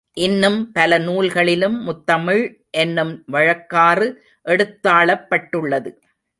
இன்னும் 0.17 0.71
பல 0.71 0.97
நூல்களிலும் 0.99 1.77
முத்தமிழ் 1.87 2.43
என்னும் 2.77 3.23
வழக்காறு 3.27 4.07
எடுத்தாளப்பட்டுள்ளது. 4.45 5.91